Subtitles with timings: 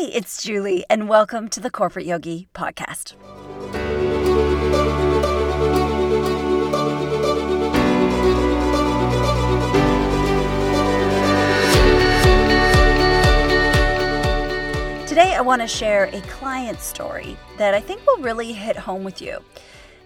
[0.00, 3.12] Hey, it's Julie, and welcome to the Corporate Yogi Podcast.
[15.06, 19.04] Today, I want to share a client story that I think will really hit home
[19.04, 19.44] with you.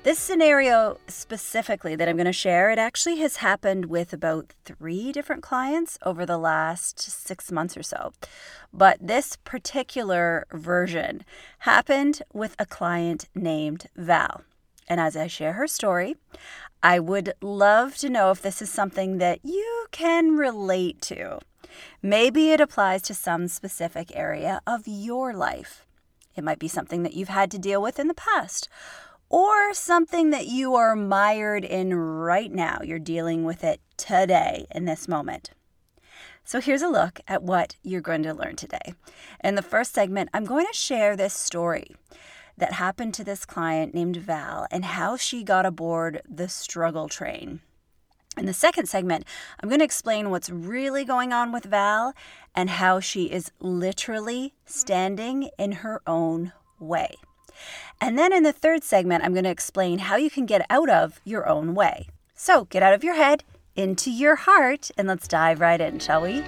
[0.05, 5.13] This scenario specifically that I'm going to share, it actually has happened with about three
[5.13, 8.13] different clients over the last six months or so.
[8.71, 11.25] But this particular version
[11.61, 14.43] happened with a client named Val.
[14.91, 16.17] And as I share her story,
[16.83, 21.39] I would love to know if this is something that you can relate to.
[22.03, 25.87] Maybe it applies to some specific area of your life.
[26.37, 28.69] It might be something that you've had to deal with in the past
[29.29, 32.81] or something that you are mired in right now.
[32.83, 35.51] You're dealing with it today in this moment.
[36.47, 38.95] So, here's a look at what you're going to learn today.
[39.43, 41.87] In the first segment, I'm going to share this story
[42.59, 47.61] that happened to this client named Val and how she got aboard the struggle train.
[48.37, 49.25] In the second segment,
[49.61, 52.15] I'm going to explain what's really going on with Val
[52.55, 57.15] and how she is literally standing in her own way.
[58.01, 60.89] And then in the third segment, I'm going to explain how you can get out
[60.89, 62.09] of your own way.
[62.35, 63.45] So get out of your head,
[63.77, 66.43] into your heart, and let's dive right in, shall we?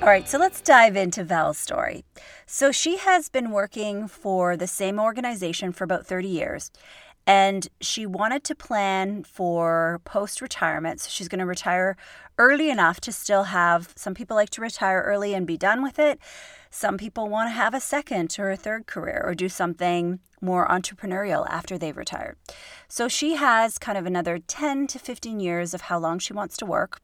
[0.00, 2.04] All right, so let's dive into Val's story.
[2.46, 6.70] So she has been working for the same organization for about 30 years,
[7.28, 10.98] and she wanted to plan for post retirement.
[10.98, 11.94] So she's going to retire
[12.38, 15.98] early enough to still have some people like to retire early and be done with
[15.98, 16.18] it.
[16.70, 20.66] Some people want to have a second or a third career or do something more
[20.68, 22.36] entrepreneurial after they've retired.
[22.88, 26.56] So she has kind of another 10 to 15 years of how long she wants
[26.56, 26.98] to work.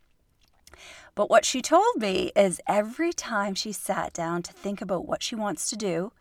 [1.15, 5.23] But what she told me is every time she sat down to think about what
[5.23, 6.13] she wants to do,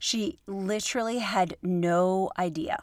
[0.00, 2.82] she literally had no idea.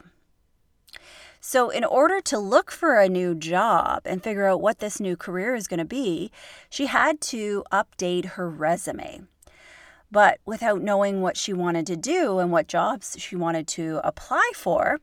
[1.40, 5.16] So, in order to look for a new job and figure out what this new
[5.16, 6.30] career is going to be,
[6.70, 9.22] she had to update her resume.
[10.12, 14.52] But without knowing what she wanted to do and what jobs she wanted to apply
[14.54, 15.00] for,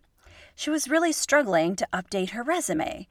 [0.56, 3.08] she was really struggling to update her resume.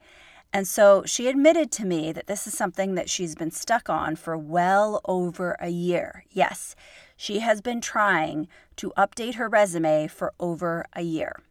[0.51, 4.15] And so she admitted to me that this is something that she's been stuck on
[4.15, 6.23] for well over a year.
[6.31, 6.75] Yes,
[7.15, 8.47] she has been trying
[8.77, 11.41] to update her resume for over a year.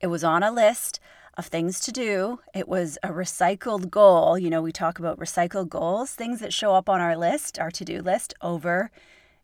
[0.00, 1.00] It was on a list
[1.36, 2.40] of things to do.
[2.54, 4.38] It was a recycled goal.
[4.38, 7.70] You know, we talk about recycled goals, things that show up on our list, our
[7.70, 8.90] to do list, over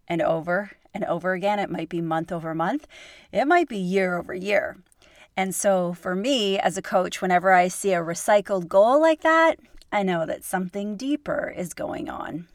[0.09, 1.59] and over and over again.
[1.59, 2.87] It might be month over month,
[3.31, 4.79] it might be year over year.
[5.37, 9.59] And so, for me as a coach, whenever I see a recycled goal like that,
[9.91, 12.49] I know that something deeper is going on.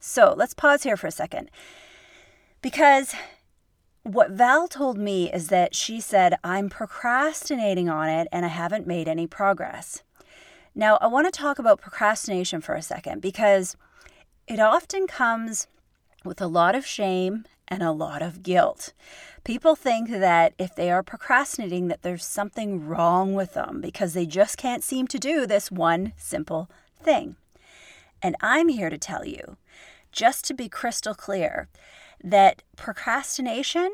[0.00, 1.48] So, let's pause here for a second.
[2.60, 3.14] Because
[4.04, 8.86] what Val told me is that she said, I'm procrastinating on it and I haven't
[8.86, 10.02] made any progress.
[10.74, 13.76] Now, I want to talk about procrastination for a second because
[14.48, 15.68] it often comes
[16.24, 18.92] with a lot of shame and a lot of guilt.
[19.44, 24.26] People think that if they are procrastinating that there's something wrong with them because they
[24.26, 26.68] just can't seem to do this one simple
[27.00, 27.36] thing.
[28.20, 29.56] And I'm here to tell you,
[30.12, 31.68] just to be crystal clear,
[32.22, 33.92] that procrastination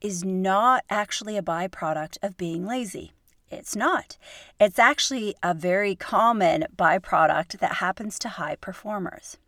[0.00, 3.12] is not actually a byproduct of being lazy.
[3.50, 4.18] It's not.
[4.60, 9.38] It's actually a very common byproduct that happens to high performers.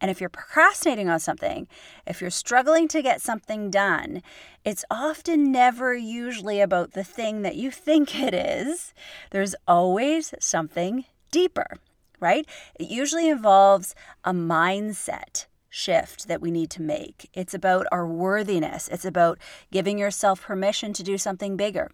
[0.00, 1.66] And if you're procrastinating on something,
[2.06, 4.22] if you're struggling to get something done,
[4.64, 8.92] it's often never usually about the thing that you think it is.
[9.30, 11.78] There's always something deeper,
[12.20, 12.46] right?
[12.78, 13.94] It usually involves
[14.24, 17.28] a mindset shift that we need to make.
[17.34, 18.88] It's about our worthiness.
[18.88, 19.38] It's about
[19.72, 21.90] giving yourself permission to do something bigger.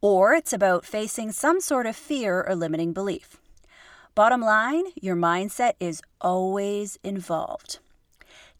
[0.00, 3.40] Or it's about facing some sort of fear or limiting belief.
[4.16, 7.78] Bottom line, your mindset is always involved.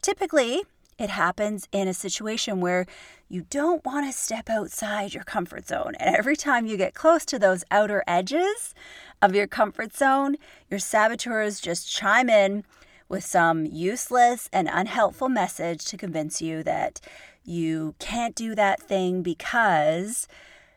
[0.01, 0.63] Typically,
[0.97, 2.85] it happens in a situation where
[3.27, 5.93] you don't want to step outside your comfort zone.
[5.99, 8.73] And every time you get close to those outer edges
[9.21, 10.37] of your comfort zone,
[10.69, 12.63] your saboteurs just chime in
[13.09, 16.99] with some useless and unhelpful message to convince you that
[17.43, 20.27] you can't do that thing because,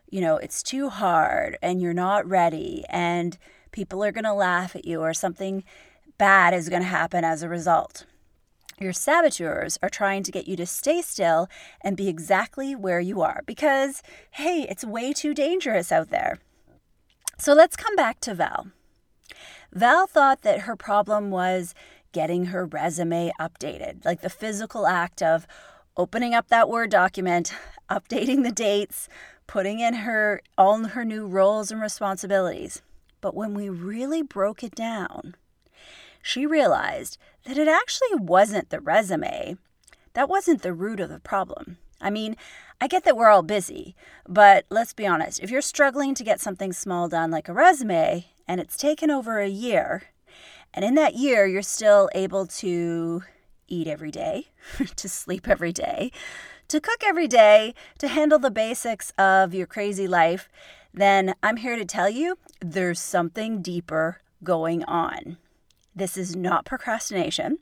[0.09, 3.37] you know, it's too hard and you're not ready and
[3.71, 5.63] people are going to laugh at you or something
[6.17, 8.05] bad is going to happen as a result.
[8.79, 11.49] Your saboteurs are trying to get you to stay still
[11.81, 16.37] and be exactly where you are because, hey, it's way too dangerous out there.
[17.39, 18.67] So let's come back to Val.
[19.73, 21.73] Val thought that her problem was
[22.11, 25.47] getting her resume updated, like the physical act of
[25.95, 27.53] opening up that Word document,
[27.89, 29.07] updating the dates,
[29.47, 32.81] putting in her all her new roles and responsibilities.
[33.21, 35.35] But when we really broke it down,
[36.21, 39.57] she realized that it actually wasn't the resume.
[40.13, 41.77] That wasn't the root of the problem.
[41.99, 42.35] I mean,
[42.79, 43.95] I get that we're all busy,
[44.27, 45.39] but let's be honest.
[45.39, 49.39] If you're struggling to get something small done like a resume and it's taken over
[49.39, 50.03] a year,
[50.77, 53.23] and in that year you're still able to
[53.67, 54.49] eat every day,
[54.95, 56.11] to sleep every day,
[56.67, 60.47] to cook every day, to handle the basics of your crazy life,
[60.93, 65.37] then I'm here to tell you there's something deeper going on.
[65.95, 67.57] This is not procrastination.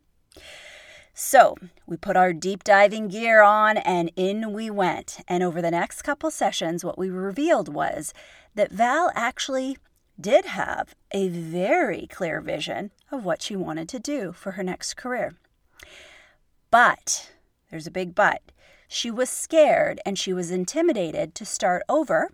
[1.14, 1.56] So
[1.88, 5.20] we put our deep diving gear on and in we went.
[5.30, 8.14] And over the next couple sessions, what we revealed was
[8.56, 9.78] that Val actually
[10.20, 14.96] did have a very clear vision of what she wanted to do for her next
[14.96, 15.36] career.
[16.72, 17.32] But,
[17.70, 18.42] there's a big but,
[18.88, 22.32] she was scared and she was intimidated to start over.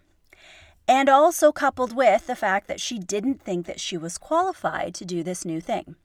[0.88, 5.06] And also coupled with the fact that she didn't think that she was qualified to
[5.06, 5.96] do this new thing.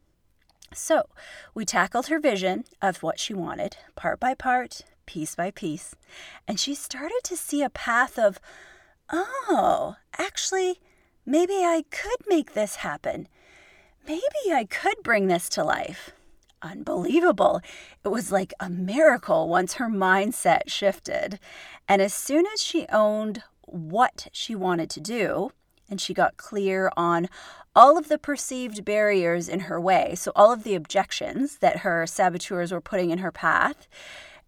[0.73, 1.09] So
[1.55, 5.95] we tackled her vision of what she wanted, part by part, piece by piece,
[6.47, 8.39] and she started to see a path of,
[9.11, 10.81] oh, actually,
[11.27, 13.29] maybe I could make this happen.
[14.07, 16.13] Maybe I could bring this to life.
[16.63, 17.61] Unbelievable.
[18.05, 21.39] It was like a miracle once her mindset shifted.
[21.89, 25.51] And as soon as she owned what she wanted to do,
[25.89, 27.29] and she got clear on
[27.75, 30.15] all of the perceived barriers in her way.
[30.17, 33.87] So, all of the objections that her saboteurs were putting in her path.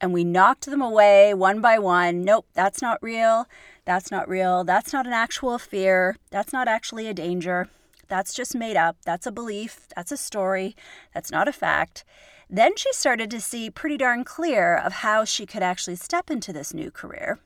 [0.00, 2.22] And we knocked them away one by one.
[2.22, 3.46] Nope, that's not real.
[3.84, 4.64] That's not real.
[4.64, 6.16] That's not an actual fear.
[6.30, 7.68] That's not actually a danger.
[8.06, 8.96] That's just made up.
[9.04, 9.88] That's a belief.
[9.94, 10.76] That's a story.
[11.12, 12.04] That's not a fact.
[12.48, 16.52] Then she started to see pretty darn clear of how she could actually step into
[16.52, 17.38] this new career.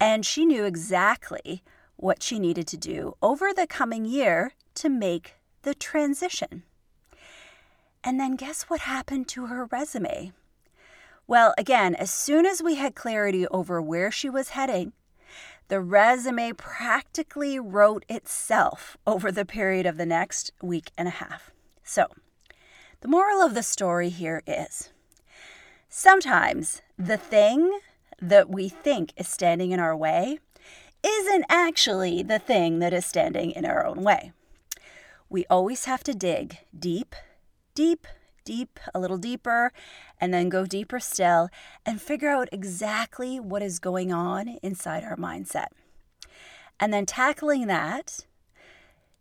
[0.00, 1.62] And she knew exactly
[1.96, 6.62] what she needed to do over the coming year to make the transition.
[8.02, 10.32] And then guess what happened to her resume?
[11.26, 14.92] Well, again, as soon as we had clarity over where she was heading,
[15.68, 21.50] the resume practically wrote itself over the period of the next week and a half.
[21.82, 22.08] So,
[23.00, 24.90] the moral of the story here is
[25.88, 27.80] sometimes the thing
[28.20, 30.38] that we think is standing in our way
[31.04, 34.32] isn't actually the thing that is standing in our own way.
[35.28, 37.16] We always have to dig deep,
[37.74, 38.06] deep,
[38.44, 39.72] deep, a little deeper,
[40.20, 41.48] and then go deeper still
[41.84, 45.68] and figure out exactly what is going on inside our mindset.
[46.78, 48.26] And then tackling that,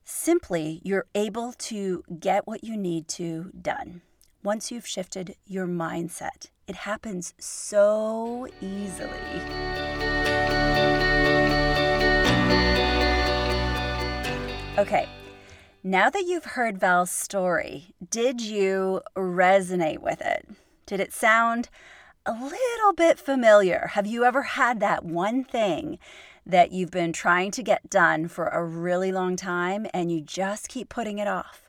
[0.03, 4.01] simply you're able to get what you need to done
[4.43, 6.49] once you've shifted your mindset.
[6.67, 9.11] It happens so easily.
[14.77, 15.07] Okay,
[15.83, 20.47] now that you've heard Val's story, did you resonate with it?
[20.85, 21.69] Did it sound
[22.23, 23.89] a little bit familiar?
[23.93, 25.97] Have you ever had that one thing
[26.45, 30.69] that you've been trying to get done for a really long time and you just
[30.69, 31.67] keep putting it off?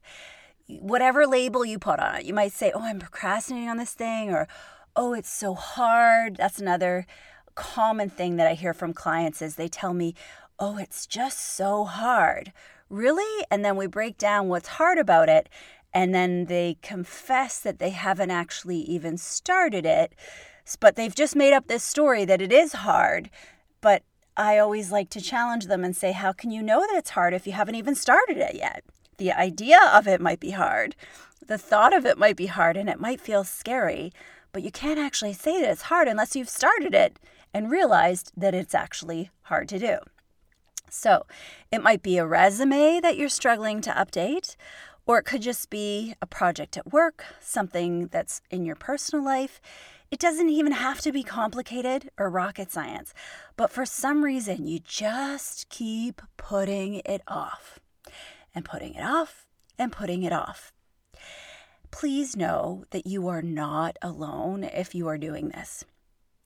[0.68, 4.30] Whatever label you put on it, you might say, Oh, I'm procrastinating on this thing,
[4.30, 4.46] or
[4.94, 6.36] Oh, it's so hard.
[6.36, 7.06] That's another
[7.54, 10.14] common thing that I hear from clients is they tell me,
[10.58, 12.52] Oh, it's just so hard
[12.92, 13.44] really?
[13.50, 15.48] And then we break down what's hard about it.
[15.94, 20.14] And then they confess that they haven't actually even started it,
[20.80, 23.30] but they've just made up this story that it is hard.
[23.80, 24.02] But
[24.36, 27.34] I always like to challenge them and say, How can you know that it's hard
[27.34, 28.84] if you haven't even started it yet?
[29.18, 30.96] The idea of it might be hard,
[31.46, 34.12] the thought of it might be hard, and it might feel scary,
[34.52, 37.18] but you can't actually say that it's hard unless you've started it
[37.52, 39.98] and realized that it's actually hard to do.
[40.94, 41.24] So
[41.72, 44.56] it might be a resume that you're struggling to update,
[45.06, 49.58] or it could just be a project at work, something that's in your personal life.
[50.10, 53.14] It doesn't even have to be complicated or rocket science,
[53.56, 57.80] but for some reason, you just keep putting it off
[58.54, 59.46] and putting it off
[59.78, 60.74] and putting it off.
[61.90, 65.86] Please know that you are not alone if you are doing this.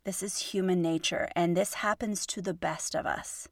[0.04, 3.48] This is human nature, and this happens to the best of us.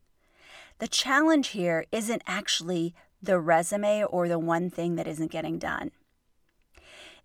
[0.78, 5.92] The challenge here isn't actually the resume or the one thing that isn't getting done.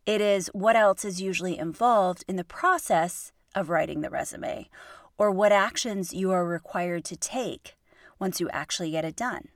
[0.06, 4.70] It is what else is usually involved in the process of writing the resume
[5.18, 7.76] or what actions you are required to take
[8.20, 9.50] once you actually get it done.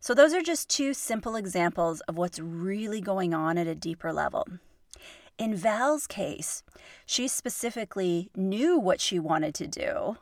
[0.00, 4.12] So, those are just two simple examples of what's really going on at a deeper
[4.12, 4.46] level.
[5.38, 6.62] In Val's case,
[7.06, 10.16] she specifically knew what she wanted to do,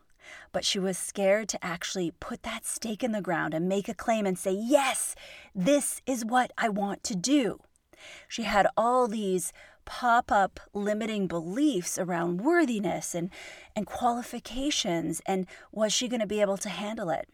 [0.52, 3.94] but she was scared to actually put that stake in the ground and make a
[3.94, 5.14] claim and say, Yes,
[5.54, 7.60] this is what I want to do.
[8.28, 9.52] She had all these
[9.84, 13.30] pop up limiting beliefs around worthiness and,
[13.74, 17.28] and qualifications, and was she going to be able to handle it?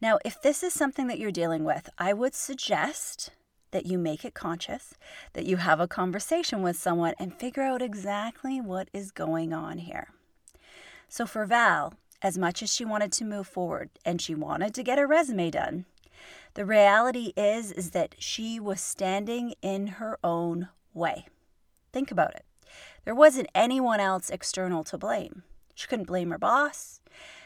[0.00, 3.30] Now, if this is something that you're dealing with, I would suggest
[3.70, 4.94] that you make it conscious,
[5.32, 9.78] that you have a conversation with someone and figure out exactly what is going on
[9.78, 10.08] here.
[11.08, 14.82] So, for Val, as much as she wanted to move forward and she wanted to
[14.82, 15.84] get her resume done,
[16.54, 21.26] the reality is is that she was standing in her own way.
[21.92, 22.44] Think about it.
[23.04, 25.42] There wasn't anyone else external to blame.
[25.74, 27.00] She couldn't blame her boss.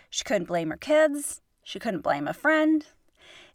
[0.09, 1.43] She couldn't blame her kids.
[1.62, 2.87] She couldn't blame a friend.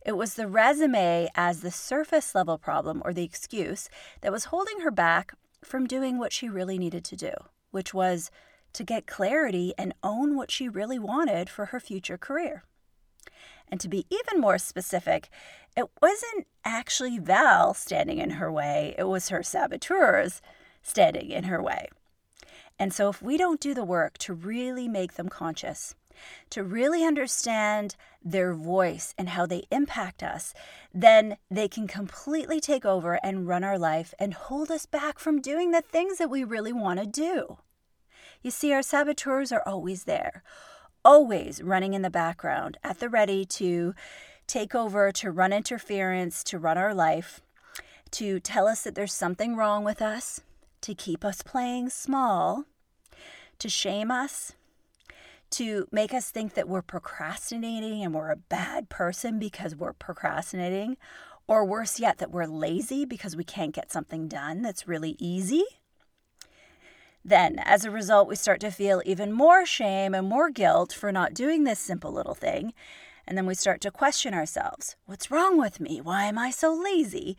[0.05, 3.89] It was the resume as the surface level problem or the excuse
[4.21, 5.33] that was holding her back
[5.63, 7.31] from doing what she really needed to do,
[7.71, 8.29] which was
[8.75, 12.63] to get clarity and own what she really wanted for her future career.
[13.67, 15.29] And to be even more specific,
[15.75, 20.41] it wasn't actually Val standing in her way, it was her saboteurs
[20.83, 21.87] standing in her way.
[22.77, 25.95] And so, if we don't do the work to really make them conscious,
[26.49, 30.53] to really understand their voice and how they impact us,
[30.93, 35.41] then they can completely take over and run our life and hold us back from
[35.41, 37.57] doing the things that we really want to do.
[38.45, 40.43] You see, our saboteurs are always there,
[41.03, 43.95] always running in the background, at the ready to
[44.45, 47.41] take over, to run interference, to run our life,
[48.11, 50.41] to tell us that there's something wrong with us,
[50.81, 52.65] to keep us playing small,
[53.57, 54.53] to shame us,
[55.49, 60.97] to make us think that we're procrastinating and we're a bad person because we're procrastinating,
[61.47, 65.63] or worse yet, that we're lazy because we can't get something done that's really easy.
[67.27, 71.11] Then, as a result, we start to feel even more shame and more guilt for
[71.11, 72.71] not doing this simple little thing.
[73.25, 75.99] And then we start to question ourselves What's wrong with me?
[75.99, 77.35] Why am I so lazy?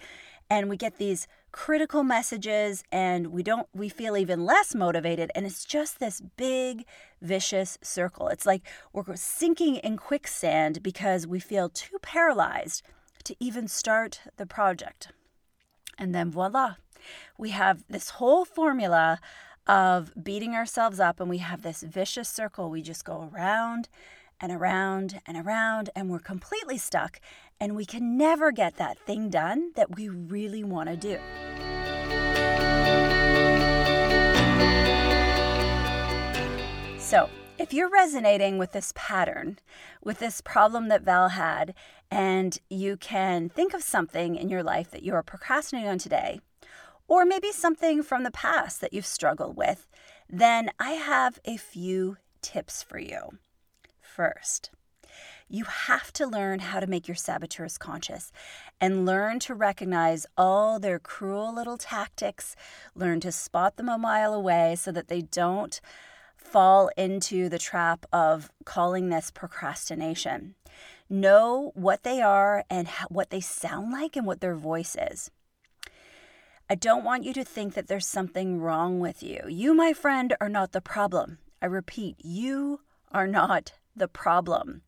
[0.50, 5.46] And we get these critical messages and we don't we feel even less motivated and
[5.46, 6.84] it's just this big
[7.22, 8.60] vicious circle it's like
[8.92, 12.82] we're sinking in quicksand because we feel too paralyzed
[13.24, 15.08] to even start the project
[15.98, 16.74] and then voila
[17.38, 19.18] we have this whole formula
[19.66, 23.88] of beating ourselves up and we have this vicious circle we just go around
[24.40, 27.20] and around and around and we're completely stuck
[27.58, 31.18] and we can never get that thing done that we really want to do.
[36.98, 39.58] So, if you're resonating with this pattern,
[40.02, 41.72] with this problem that Val had,
[42.10, 46.40] and you can think of something in your life that you're procrastinating on today,
[47.08, 49.88] or maybe something from the past that you've struggled with,
[50.28, 53.38] then I have a few tips for you.
[54.00, 54.70] First,
[55.48, 58.32] you have to learn how to make your saboteurs conscious
[58.80, 62.56] and learn to recognize all their cruel little tactics,
[62.94, 65.80] learn to spot them a mile away so that they don't
[66.36, 70.54] fall into the trap of calling this procrastination.
[71.08, 75.30] Know what they are and what they sound like and what their voice is.
[76.68, 79.40] I don't want you to think that there's something wrong with you.
[79.48, 81.38] You, my friend, are not the problem.
[81.62, 82.80] I repeat, you
[83.12, 84.82] are not the problem.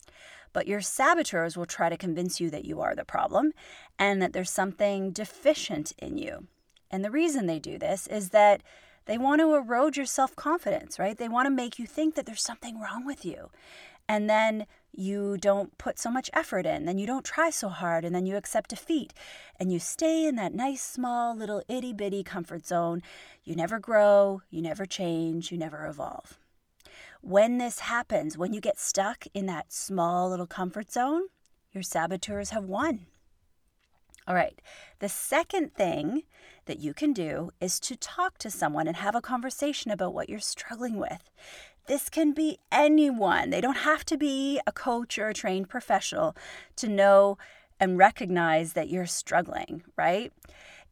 [0.52, 3.52] But your saboteurs will try to convince you that you are the problem
[3.96, 6.48] and that there's something deficient in you.
[6.90, 8.62] And the reason they do this is that
[9.04, 11.16] they want to erode your self confidence, right?
[11.16, 13.50] They want to make you think that there's something wrong with you.
[14.08, 18.04] And then you don't put so much effort in, then you don't try so hard,
[18.04, 19.14] and then you accept defeat.
[19.58, 23.02] And you stay in that nice, small, little itty bitty comfort zone.
[23.44, 26.38] You never grow, you never change, you never evolve.
[27.20, 31.24] When this happens, when you get stuck in that small little comfort zone,
[31.72, 33.06] your saboteurs have won.
[34.26, 34.60] All right,
[34.98, 36.24] the second thing
[36.66, 40.28] that you can do is to talk to someone and have a conversation about what
[40.28, 41.30] you're struggling with.
[41.88, 43.48] This can be anyone.
[43.48, 46.36] They don't have to be a coach or a trained professional
[46.76, 47.38] to know
[47.80, 50.30] and recognize that you're struggling, right?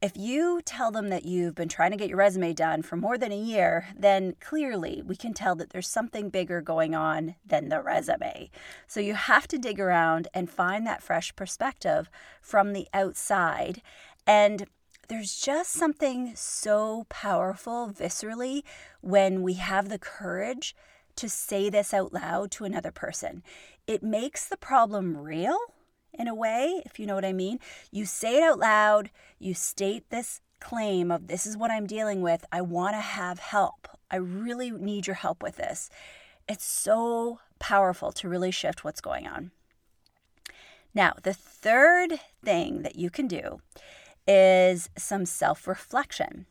[0.00, 3.18] If you tell them that you've been trying to get your resume done for more
[3.18, 7.68] than a year, then clearly we can tell that there's something bigger going on than
[7.68, 8.50] the resume.
[8.86, 12.08] So you have to dig around and find that fresh perspective
[12.40, 13.82] from the outside.
[14.26, 14.66] And
[15.08, 18.62] there's just something so powerful viscerally
[19.00, 20.74] when we have the courage
[21.16, 23.42] to say this out loud to another person.
[23.86, 25.58] It makes the problem real
[26.12, 27.58] in a way, if you know what I mean.
[27.90, 32.22] You say it out loud, you state this claim of this is what I'm dealing
[32.22, 32.44] with.
[32.50, 33.88] I want to have help.
[34.10, 35.90] I really need your help with this.
[36.48, 39.50] It's so powerful to really shift what's going on.
[40.94, 43.60] Now, the third thing that you can do
[44.26, 46.46] is some self reflection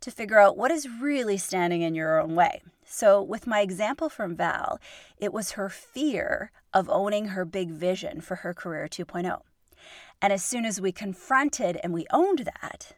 [0.00, 2.62] to figure out what is really standing in your own way.
[2.84, 4.78] So, with my example from Val,
[5.16, 9.40] it was her fear of owning her big vision for her career 2.0.
[10.22, 12.92] And as soon as we confronted and we owned that,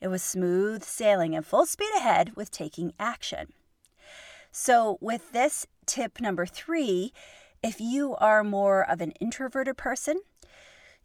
[0.00, 3.52] it was smooth sailing and full speed ahead with taking action.
[4.50, 7.12] So, with this tip number three,
[7.62, 10.20] if you are more of an introverted person,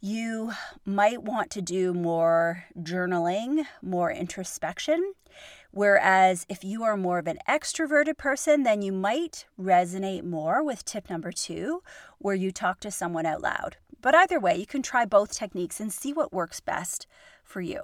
[0.03, 0.51] you
[0.85, 5.13] might want to do more journaling, more introspection.
[5.71, 10.83] Whereas if you are more of an extroverted person, then you might resonate more with
[10.83, 11.83] tip number two,
[12.17, 13.77] where you talk to someone out loud.
[14.01, 17.07] But either way, you can try both techniques and see what works best
[17.41, 17.83] for you.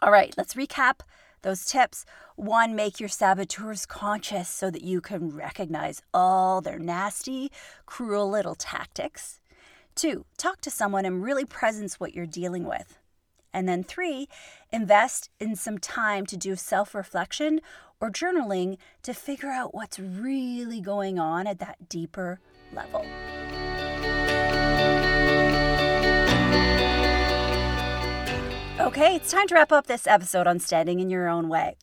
[0.00, 1.00] All right, let's recap
[1.42, 2.04] those tips.
[2.36, 7.50] One, make your saboteurs conscious so that you can recognize all their nasty,
[7.84, 9.40] cruel little tactics.
[9.96, 12.98] Two, talk to someone and really presence what you're dealing with.
[13.54, 14.28] And then three,
[14.70, 17.62] invest in some time to do self reflection
[17.98, 22.40] or journaling to figure out what's really going on at that deeper
[22.74, 23.06] level.
[28.78, 31.76] Okay, it's time to wrap up this episode on standing in your own way.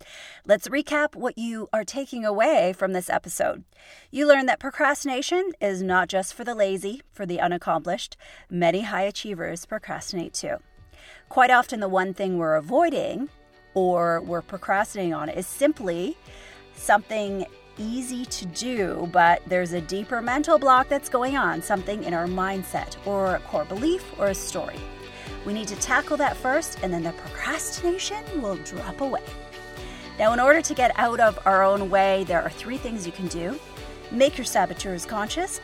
[0.46, 3.64] Let's recap what you are taking away from this episode.
[4.12, 8.16] You learned that procrastination is not just for the lazy, for the unaccomplished.
[8.48, 10.58] Many high achievers procrastinate too.
[11.30, 13.28] Quite often, the one thing we're avoiding
[13.74, 16.16] or we're procrastinating on is simply
[16.76, 17.48] something
[17.80, 22.28] easy to do, but there's a deeper mental block that's going on, something in our
[22.28, 24.80] mindset or a core belief or a story.
[25.46, 29.24] We need to tackle that first, and then the procrastination will drop away.
[30.20, 33.12] Now, in order to get out of our own way, there are three things you
[33.12, 33.60] can do
[34.12, 35.60] make your saboteurs conscious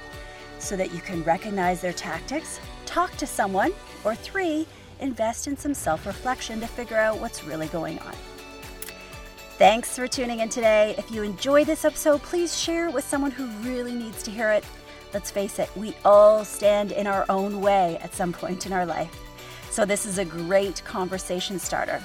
[0.58, 3.72] so that you can recognize their tactics, talk to someone,
[4.04, 4.68] or three,
[5.00, 8.14] invest in some self reflection to figure out what's really going on.
[9.58, 10.96] Thanks for tuning in today.
[10.98, 14.52] If you enjoyed this episode, please share it with someone who really needs to hear
[14.52, 14.64] it.
[15.14, 18.86] Let's face it, we all stand in our own way at some point in our
[18.86, 19.14] life.
[19.72, 22.04] So, this is a great conversation starter.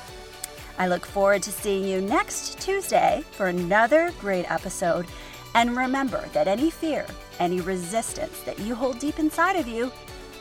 [0.79, 5.07] I look forward to seeing you next Tuesday for another great episode.
[5.55, 7.07] And remember that any fear,
[7.39, 9.93] any resistance that you hold deep inside of you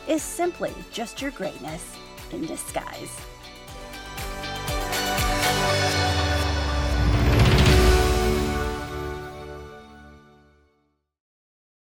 [0.08, 1.96] is simply just your greatness
[2.32, 3.20] in disguise.